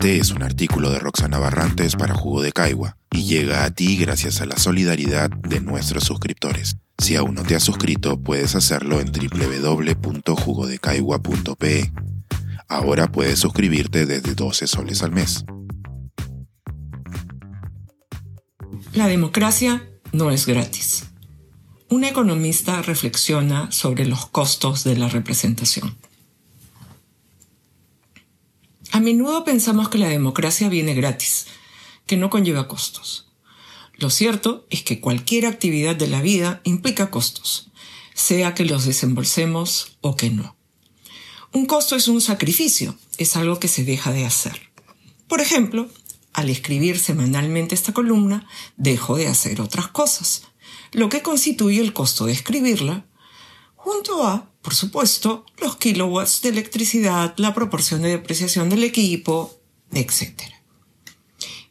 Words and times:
Este 0.00 0.16
es 0.16 0.30
un 0.30 0.42
artículo 0.42 0.90
de 0.90 0.98
Roxana 0.98 1.38
Barrantes 1.38 1.94
para 1.94 2.14
Jugo 2.14 2.40
de 2.40 2.52
Caigua 2.52 2.96
y 3.10 3.24
llega 3.24 3.64
a 3.64 3.70
ti 3.70 3.98
gracias 3.98 4.40
a 4.40 4.46
la 4.46 4.56
solidaridad 4.56 5.28
de 5.28 5.60
nuestros 5.60 6.04
suscriptores. 6.04 6.78
Si 6.96 7.16
aún 7.16 7.34
no 7.34 7.42
te 7.42 7.54
has 7.54 7.62
suscrito, 7.62 8.18
puedes 8.18 8.54
hacerlo 8.54 8.98
en 9.00 9.12
www.jugodecaigua.pe. 9.12 11.92
Ahora 12.66 13.12
puedes 13.12 13.40
suscribirte 13.40 14.06
desde 14.06 14.34
12 14.34 14.66
soles 14.68 15.02
al 15.02 15.12
mes. 15.12 15.44
La 18.94 19.06
democracia 19.06 19.86
no 20.12 20.30
es 20.30 20.46
gratis. 20.46 21.10
Un 21.90 22.04
economista 22.04 22.80
reflexiona 22.80 23.70
sobre 23.70 24.06
los 24.06 24.24
costos 24.24 24.82
de 24.82 24.96
la 24.96 25.10
representación. 25.10 25.94
A 28.92 28.98
menudo 28.98 29.44
pensamos 29.44 29.88
que 29.88 29.98
la 29.98 30.08
democracia 30.08 30.68
viene 30.68 30.94
gratis, 30.94 31.46
que 32.06 32.16
no 32.16 32.28
conlleva 32.28 32.66
costos. 32.66 33.28
Lo 33.94 34.10
cierto 34.10 34.66
es 34.68 34.82
que 34.82 35.00
cualquier 35.00 35.46
actividad 35.46 35.94
de 35.94 36.08
la 36.08 36.20
vida 36.20 36.60
implica 36.64 37.10
costos, 37.10 37.70
sea 38.14 38.54
que 38.54 38.64
los 38.64 38.84
desembolsemos 38.84 39.96
o 40.00 40.16
que 40.16 40.30
no. 40.30 40.56
Un 41.52 41.66
costo 41.66 41.94
es 41.94 42.08
un 42.08 42.20
sacrificio, 42.20 42.96
es 43.18 43.36
algo 43.36 43.60
que 43.60 43.68
se 43.68 43.84
deja 43.84 44.12
de 44.12 44.26
hacer. 44.26 44.70
Por 45.28 45.40
ejemplo, 45.40 45.88
al 46.32 46.50
escribir 46.50 46.98
semanalmente 46.98 47.76
esta 47.76 47.92
columna, 47.92 48.48
dejo 48.76 49.16
de 49.16 49.28
hacer 49.28 49.60
otras 49.60 49.86
cosas, 49.88 50.48
lo 50.92 51.08
que 51.08 51.22
constituye 51.22 51.80
el 51.80 51.92
costo 51.92 52.26
de 52.26 52.32
escribirla, 52.32 53.06
junto 53.76 54.26
a 54.26 54.49
por 54.62 54.74
supuesto, 54.74 55.46
los 55.58 55.76
kilowatts 55.76 56.42
de 56.42 56.50
electricidad, 56.50 57.34
la 57.36 57.54
proporción 57.54 58.02
de 58.02 58.10
depreciación 58.10 58.68
del 58.68 58.84
equipo, 58.84 59.58
etc. 59.92 60.42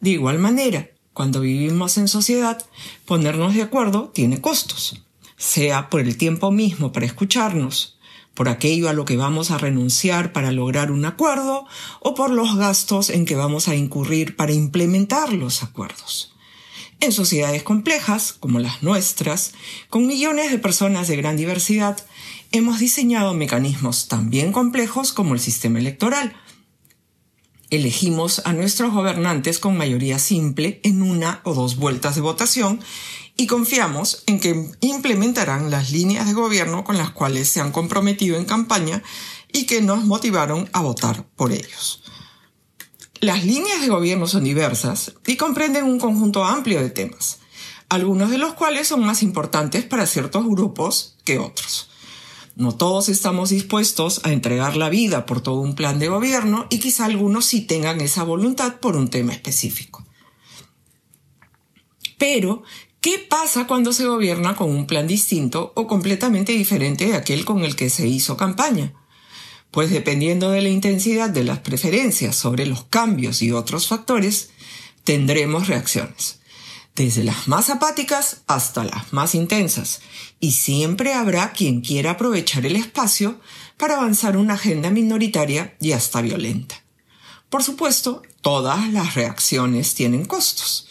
De 0.00 0.10
igual 0.10 0.38
manera, 0.38 0.90
cuando 1.12 1.40
vivimos 1.40 1.98
en 1.98 2.08
sociedad, 2.08 2.64
ponernos 3.04 3.54
de 3.54 3.62
acuerdo 3.62 4.10
tiene 4.14 4.40
costos, 4.40 5.02
sea 5.36 5.90
por 5.90 6.00
el 6.00 6.16
tiempo 6.16 6.50
mismo 6.50 6.92
para 6.92 7.06
escucharnos, 7.06 7.98
por 8.34 8.48
aquello 8.50 8.88
a 8.88 8.92
lo 8.92 9.06
que 9.06 9.16
vamos 9.16 9.50
a 9.50 9.58
renunciar 9.58 10.32
para 10.32 10.52
lograr 10.52 10.92
un 10.92 11.06
acuerdo 11.06 11.64
o 12.00 12.14
por 12.14 12.30
los 12.30 12.56
gastos 12.56 13.08
en 13.08 13.24
que 13.24 13.34
vamos 13.34 13.66
a 13.66 13.74
incurrir 13.74 14.36
para 14.36 14.52
implementar 14.52 15.32
los 15.32 15.62
acuerdos. 15.62 16.35
En 17.00 17.12
sociedades 17.12 17.62
complejas, 17.62 18.32
como 18.32 18.58
las 18.58 18.82
nuestras, 18.82 19.52
con 19.90 20.06
millones 20.06 20.50
de 20.50 20.58
personas 20.58 21.08
de 21.08 21.16
gran 21.16 21.36
diversidad, 21.36 21.98
hemos 22.52 22.78
diseñado 22.78 23.34
mecanismos 23.34 24.08
tan 24.08 24.30
bien 24.30 24.50
complejos 24.52 25.12
como 25.12 25.34
el 25.34 25.40
sistema 25.40 25.78
electoral. 25.78 26.34
Elegimos 27.68 28.42
a 28.44 28.52
nuestros 28.52 28.92
gobernantes 28.92 29.58
con 29.58 29.76
mayoría 29.76 30.18
simple 30.18 30.80
en 30.84 31.02
una 31.02 31.40
o 31.44 31.52
dos 31.52 31.76
vueltas 31.76 32.14
de 32.14 32.20
votación 32.22 32.80
y 33.36 33.46
confiamos 33.46 34.22
en 34.26 34.40
que 34.40 34.70
implementarán 34.80 35.70
las 35.70 35.90
líneas 35.90 36.26
de 36.26 36.32
gobierno 36.32 36.84
con 36.84 36.96
las 36.96 37.10
cuales 37.10 37.48
se 37.48 37.60
han 37.60 37.72
comprometido 37.72 38.38
en 38.38 38.46
campaña 38.46 39.02
y 39.52 39.66
que 39.66 39.82
nos 39.82 40.04
motivaron 40.04 40.70
a 40.72 40.80
votar 40.80 41.26
por 41.36 41.52
ellos. 41.52 42.02
Las 43.20 43.44
líneas 43.44 43.80
de 43.80 43.88
gobierno 43.88 44.26
son 44.26 44.44
diversas 44.44 45.14
y 45.26 45.36
comprenden 45.36 45.84
un 45.84 45.98
conjunto 45.98 46.44
amplio 46.44 46.80
de 46.80 46.90
temas, 46.90 47.38
algunos 47.88 48.30
de 48.30 48.38
los 48.38 48.54
cuales 48.54 48.88
son 48.88 49.04
más 49.04 49.22
importantes 49.22 49.84
para 49.84 50.06
ciertos 50.06 50.46
grupos 50.46 51.16
que 51.24 51.38
otros. 51.38 51.88
No 52.56 52.72
todos 52.72 53.08
estamos 53.08 53.50
dispuestos 53.50 54.20
a 54.24 54.32
entregar 54.32 54.76
la 54.76 54.90
vida 54.90 55.24
por 55.24 55.40
todo 55.40 55.60
un 55.60 55.74
plan 55.74 55.98
de 55.98 56.08
gobierno 56.08 56.66
y 56.70 56.78
quizá 56.78 57.06
algunos 57.06 57.46
sí 57.46 57.62
tengan 57.62 58.00
esa 58.00 58.22
voluntad 58.22 58.80
por 58.80 58.96
un 58.96 59.08
tema 59.08 59.32
específico. 59.32 60.04
Pero, 62.18 62.62
¿qué 63.00 63.18
pasa 63.18 63.66
cuando 63.66 63.92
se 63.92 64.06
gobierna 64.06 64.56
con 64.56 64.70
un 64.70 64.86
plan 64.86 65.06
distinto 65.06 65.72
o 65.74 65.86
completamente 65.86 66.52
diferente 66.52 67.06
de 67.06 67.14
aquel 67.14 67.44
con 67.44 67.62
el 67.62 67.76
que 67.76 67.90
se 67.90 68.06
hizo 68.08 68.36
campaña? 68.36 68.94
Pues 69.76 69.90
dependiendo 69.90 70.52
de 70.52 70.62
la 70.62 70.70
intensidad 70.70 71.28
de 71.28 71.44
las 71.44 71.58
preferencias 71.58 72.34
sobre 72.34 72.64
los 72.64 72.84
cambios 72.84 73.42
y 73.42 73.52
otros 73.52 73.88
factores, 73.88 74.48
tendremos 75.04 75.66
reacciones 75.66 76.38
desde 76.94 77.22
las 77.22 77.46
más 77.46 77.68
apáticas 77.68 78.38
hasta 78.46 78.84
las 78.84 79.12
más 79.12 79.34
intensas, 79.34 80.00
y 80.40 80.52
siempre 80.52 81.12
habrá 81.12 81.52
quien 81.52 81.82
quiera 81.82 82.12
aprovechar 82.12 82.64
el 82.64 82.74
espacio 82.74 83.38
para 83.76 83.96
avanzar 83.96 84.38
una 84.38 84.54
agenda 84.54 84.88
minoritaria 84.88 85.76
y 85.78 85.92
hasta 85.92 86.22
violenta. 86.22 86.82
Por 87.50 87.62
supuesto, 87.62 88.22
todas 88.40 88.90
las 88.94 89.14
reacciones 89.14 89.94
tienen 89.94 90.24
costos. 90.24 90.88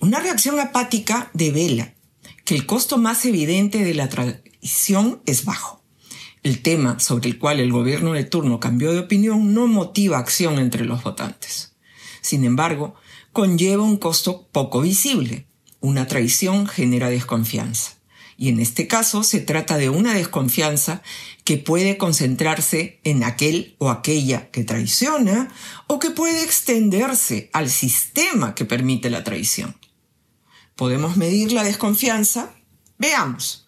Una 0.00 0.20
reacción 0.20 0.60
apática 0.60 1.30
devela 1.32 1.94
que 2.44 2.54
el 2.56 2.66
costo 2.66 2.98
más 2.98 3.24
evidente 3.24 3.84
de 3.84 3.94
la 3.94 4.10
traición 4.10 5.22
es 5.24 5.46
bajo. 5.46 5.79
El 6.42 6.62
tema 6.62 6.98
sobre 7.00 7.28
el 7.28 7.38
cual 7.38 7.60
el 7.60 7.70
gobierno 7.70 8.14
de 8.14 8.24
turno 8.24 8.60
cambió 8.60 8.92
de 8.92 9.00
opinión 9.00 9.52
no 9.52 9.66
motiva 9.66 10.18
acción 10.18 10.58
entre 10.58 10.86
los 10.86 11.02
votantes. 11.02 11.74
Sin 12.22 12.44
embargo, 12.44 12.94
conlleva 13.32 13.82
un 13.82 13.98
costo 13.98 14.48
poco 14.50 14.80
visible. 14.80 15.46
Una 15.80 16.06
traición 16.06 16.66
genera 16.66 17.10
desconfianza. 17.10 17.92
Y 18.38 18.48
en 18.48 18.58
este 18.58 18.86
caso 18.86 19.22
se 19.22 19.40
trata 19.40 19.76
de 19.76 19.90
una 19.90 20.14
desconfianza 20.14 21.02
que 21.44 21.58
puede 21.58 21.98
concentrarse 21.98 22.98
en 23.04 23.22
aquel 23.22 23.76
o 23.76 23.90
aquella 23.90 24.50
que 24.50 24.64
traiciona 24.64 25.52
o 25.88 25.98
que 25.98 26.08
puede 26.08 26.42
extenderse 26.42 27.50
al 27.52 27.68
sistema 27.68 28.54
que 28.54 28.64
permite 28.64 29.10
la 29.10 29.24
traición. 29.24 29.76
¿Podemos 30.74 31.18
medir 31.18 31.52
la 31.52 31.64
desconfianza? 31.64 32.54
Veamos. 32.96 33.66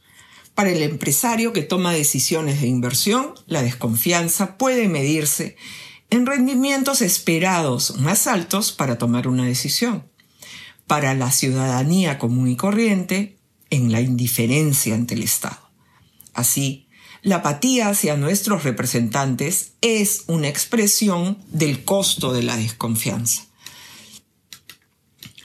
Para 0.54 0.70
el 0.70 0.82
empresario 0.82 1.52
que 1.52 1.62
toma 1.62 1.92
decisiones 1.92 2.60
de 2.60 2.66
inversión, 2.66 3.34
la 3.46 3.62
desconfianza 3.62 4.58
puede 4.58 4.88
medirse 4.88 5.56
en 6.10 6.26
rendimientos 6.26 7.00
esperados 7.00 7.98
más 7.98 8.26
altos 8.26 8.72
para 8.72 8.98
tomar 8.98 9.28
una 9.28 9.46
decisión. 9.46 10.04
Para 10.86 11.14
la 11.14 11.30
ciudadanía 11.30 12.18
común 12.18 12.48
y 12.48 12.56
corriente, 12.56 13.38
en 13.70 13.90
la 13.90 14.02
indiferencia 14.02 14.94
ante 14.94 15.14
el 15.14 15.22
Estado. 15.22 15.70
Así, 16.34 16.88
la 17.22 17.36
apatía 17.36 17.88
hacia 17.88 18.16
nuestros 18.18 18.64
representantes 18.64 19.72
es 19.80 20.24
una 20.26 20.48
expresión 20.48 21.38
del 21.48 21.84
costo 21.84 22.34
de 22.34 22.42
la 22.42 22.56
desconfianza. 22.56 23.44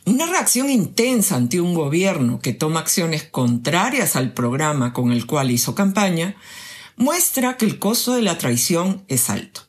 Una 0.07 0.25
reacción 0.25 0.71
intensa 0.71 1.35
ante 1.35 1.61
un 1.61 1.75
gobierno 1.75 2.39
que 2.39 2.53
toma 2.53 2.79
acciones 2.79 3.23
contrarias 3.23 4.15
al 4.15 4.33
programa 4.33 4.91
con 4.91 5.11
el 5.11 5.27
cual 5.27 5.51
hizo 5.51 5.75
campaña 5.75 6.35
muestra 6.95 7.57
que 7.57 7.65
el 7.65 7.77
costo 7.77 8.15
de 8.15 8.23
la 8.23 8.39
traición 8.39 9.03
es 9.07 9.29
alto 9.29 9.67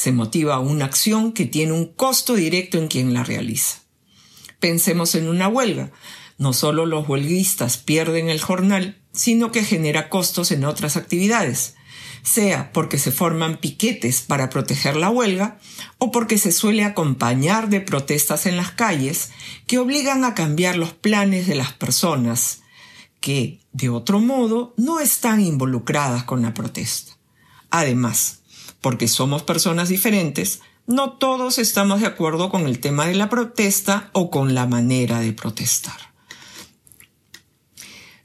se 0.00 0.12
motiva 0.12 0.60
una 0.60 0.86
acción 0.86 1.32
que 1.32 1.44
tiene 1.44 1.72
un 1.72 1.84
costo 1.84 2.34
directo 2.34 2.78
en 2.78 2.88
quien 2.88 3.12
la 3.12 3.22
realiza. 3.22 3.80
Pensemos 4.58 5.14
en 5.14 5.28
una 5.28 5.46
huelga. 5.46 5.92
No 6.38 6.54
solo 6.54 6.86
los 6.86 7.06
huelguistas 7.06 7.76
pierden 7.76 8.30
el 8.30 8.40
jornal, 8.40 8.98
sino 9.12 9.52
que 9.52 9.62
genera 9.62 10.08
costos 10.08 10.52
en 10.52 10.64
otras 10.64 10.96
actividades, 10.96 11.74
sea 12.22 12.72
porque 12.72 12.98
se 12.98 13.12
forman 13.12 13.58
piquetes 13.58 14.22
para 14.22 14.50
proteger 14.50 14.96
la 14.96 15.10
huelga 15.10 15.58
o 15.98 16.10
porque 16.10 16.38
se 16.38 16.52
suele 16.52 16.84
acompañar 16.84 17.68
de 17.68 17.80
protestas 17.80 18.46
en 18.46 18.56
las 18.56 18.72
calles 18.72 19.30
que 19.66 19.78
obligan 19.78 20.24
a 20.24 20.34
cambiar 20.34 20.76
los 20.76 20.92
planes 20.92 21.46
de 21.46 21.54
las 21.54 21.72
personas 21.72 22.62
que, 23.20 23.60
de 23.72 23.88
otro 23.88 24.20
modo, 24.20 24.74
no 24.76 25.00
están 25.00 25.40
involucradas 25.40 26.24
con 26.24 26.42
la 26.42 26.54
protesta. 26.54 27.12
Además, 27.70 28.40
porque 28.80 29.08
somos 29.08 29.42
personas 29.42 29.88
diferentes, 29.88 30.60
no 30.86 31.12
todos 31.12 31.58
estamos 31.58 32.00
de 32.00 32.06
acuerdo 32.06 32.50
con 32.50 32.66
el 32.66 32.80
tema 32.80 33.06
de 33.06 33.14
la 33.14 33.28
protesta 33.28 34.10
o 34.12 34.30
con 34.30 34.54
la 34.54 34.66
manera 34.66 35.20
de 35.20 35.32
protestar. 35.32 36.09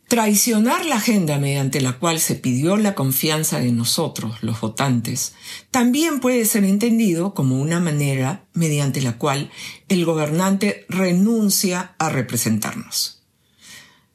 Traicionar 0.07 0.85
la 0.85 0.97
agenda 0.97 1.39
mediante 1.39 1.81
la 1.81 1.93
cual 1.93 2.19
se 2.19 2.35
pidió 2.35 2.77
la 2.77 2.93
confianza 2.93 3.59
de 3.59 3.71
nosotros, 3.71 4.43
los 4.43 4.61
votantes, 4.61 5.33
también 5.71 6.19
puede 6.19 6.45
ser 6.45 6.63
entendido 6.63 7.33
como 7.33 7.59
una 7.59 7.79
manera 7.79 8.45
mediante 8.53 9.01
la 9.01 9.17
cual 9.17 9.49
el 9.89 10.05
gobernante 10.05 10.85
renuncia 10.89 11.95
a 11.97 12.09
representarnos. 12.09 13.23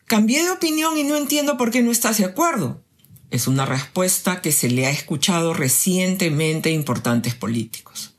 Cambié 0.06 0.44
de 0.44 0.52
opinión 0.52 0.96
y 0.96 1.02
no 1.02 1.16
entiendo 1.16 1.56
por 1.56 1.72
qué 1.72 1.82
no 1.82 1.90
estás 1.90 2.18
de 2.18 2.24
acuerdo. 2.24 2.84
Es 3.30 3.48
una 3.48 3.66
respuesta 3.66 4.40
que 4.42 4.52
se 4.52 4.70
le 4.70 4.86
ha 4.86 4.90
escuchado 4.90 5.54
recientemente 5.54 6.68
a 6.68 6.72
importantes 6.72 7.34
políticos. 7.34 8.14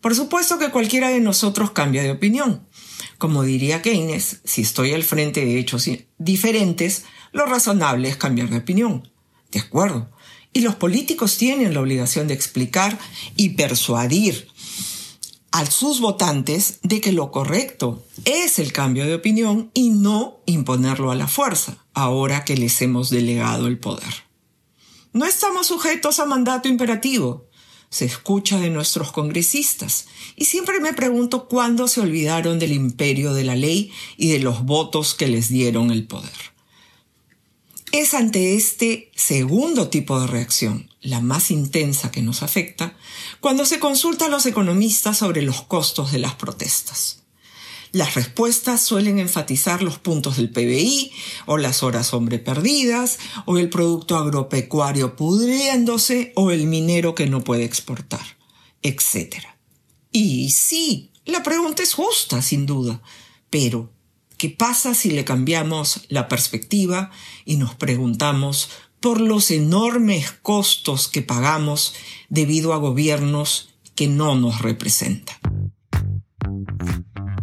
Por 0.00 0.14
supuesto 0.14 0.58
que 0.58 0.70
cualquiera 0.70 1.08
de 1.08 1.20
nosotros 1.20 1.70
cambia 1.70 2.02
de 2.02 2.12
opinión. 2.12 2.66
Como 3.18 3.42
diría 3.44 3.82
Keynes, 3.82 4.40
si 4.44 4.62
estoy 4.62 4.92
al 4.92 5.02
frente 5.02 5.44
de 5.44 5.58
hechos 5.58 5.88
diferentes, 6.18 7.04
lo 7.32 7.46
razonable 7.46 8.08
es 8.08 8.16
cambiar 8.16 8.50
de 8.50 8.58
opinión. 8.58 9.10
De 9.50 9.60
acuerdo. 9.60 10.10
Y 10.52 10.60
los 10.60 10.74
políticos 10.74 11.36
tienen 11.36 11.74
la 11.74 11.80
obligación 11.80 12.28
de 12.28 12.34
explicar 12.34 12.98
y 13.36 13.50
persuadir 13.50 14.48
a 15.52 15.64
sus 15.64 16.00
votantes 16.00 16.80
de 16.82 17.00
que 17.00 17.12
lo 17.12 17.30
correcto 17.30 18.04
es 18.26 18.58
el 18.58 18.72
cambio 18.72 19.06
de 19.06 19.14
opinión 19.14 19.70
y 19.72 19.90
no 19.90 20.40
imponerlo 20.44 21.10
a 21.10 21.14
la 21.14 21.28
fuerza, 21.28 21.78
ahora 21.94 22.44
que 22.44 22.56
les 22.56 22.82
hemos 22.82 23.08
delegado 23.08 23.66
el 23.66 23.78
poder. 23.78 24.26
No 25.14 25.24
estamos 25.24 25.68
sujetos 25.68 26.20
a 26.20 26.26
mandato 26.26 26.68
imperativo, 26.68 27.45
se 27.96 28.04
escucha 28.04 28.60
de 28.60 28.68
nuestros 28.68 29.10
congresistas, 29.10 30.06
y 30.36 30.44
siempre 30.44 30.80
me 30.80 30.92
pregunto 30.92 31.48
cuándo 31.48 31.88
se 31.88 32.02
olvidaron 32.02 32.58
del 32.58 32.72
imperio 32.72 33.32
de 33.32 33.44
la 33.44 33.56
ley 33.56 33.90
y 34.18 34.28
de 34.28 34.38
los 34.38 34.64
votos 34.64 35.14
que 35.14 35.28
les 35.28 35.48
dieron 35.48 35.90
el 35.90 36.06
poder. 36.06 36.30
Es 37.92 38.12
ante 38.12 38.54
este 38.54 39.10
segundo 39.16 39.88
tipo 39.88 40.20
de 40.20 40.26
reacción, 40.26 40.90
la 41.00 41.20
más 41.20 41.50
intensa 41.50 42.10
que 42.10 42.20
nos 42.20 42.42
afecta, 42.42 42.94
cuando 43.40 43.64
se 43.64 43.78
consulta 43.78 44.26
a 44.26 44.28
los 44.28 44.44
economistas 44.44 45.16
sobre 45.16 45.40
los 45.40 45.62
costos 45.62 46.12
de 46.12 46.18
las 46.18 46.34
protestas. 46.34 47.22
Las 47.96 48.14
respuestas 48.14 48.82
suelen 48.82 49.18
enfatizar 49.18 49.82
los 49.82 49.98
puntos 49.98 50.36
del 50.36 50.50
PBI, 50.50 51.12
o 51.46 51.56
las 51.56 51.82
horas 51.82 52.12
hombre 52.12 52.38
perdidas, 52.38 53.18
o 53.46 53.56
el 53.56 53.70
producto 53.70 54.18
agropecuario 54.18 55.16
pudriéndose, 55.16 56.30
o 56.36 56.50
el 56.50 56.66
minero 56.66 57.14
que 57.14 57.26
no 57.26 57.42
puede 57.42 57.64
exportar, 57.64 58.20
etc. 58.82 59.36
Y 60.12 60.50
sí, 60.50 61.10
la 61.24 61.42
pregunta 61.42 61.82
es 61.82 61.94
justa, 61.94 62.42
sin 62.42 62.66
duda, 62.66 63.00
pero 63.48 63.90
¿qué 64.36 64.50
pasa 64.50 64.92
si 64.92 65.10
le 65.12 65.24
cambiamos 65.24 66.02
la 66.10 66.28
perspectiva 66.28 67.10
y 67.46 67.56
nos 67.56 67.76
preguntamos 67.76 68.68
por 69.00 69.22
los 69.22 69.50
enormes 69.50 70.32
costos 70.42 71.08
que 71.08 71.22
pagamos 71.22 71.94
debido 72.28 72.74
a 72.74 72.76
gobiernos 72.76 73.70
que 73.94 74.06
no 74.06 74.34
nos 74.34 74.60
representan? 74.60 75.65